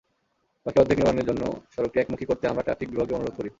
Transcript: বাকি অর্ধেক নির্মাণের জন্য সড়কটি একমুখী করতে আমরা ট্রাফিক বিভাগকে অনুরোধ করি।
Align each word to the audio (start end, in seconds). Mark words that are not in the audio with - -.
বাকি 0.65 0.77
অর্ধেক 0.79 0.97
নির্মাণের 0.99 1.27
জন্য 1.29 1.43
সড়কটি 1.73 1.97
একমুখী 1.99 2.25
করতে 2.25 2.45
আমরা 2.47 2.63
ট্রাফিক 2.63 2.87
বিভাগকে 2.89 3.15
অনুরোধ 3.15 3.33
করি। 3.37 3.49